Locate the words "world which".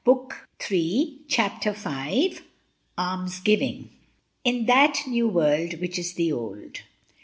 5.27-5.99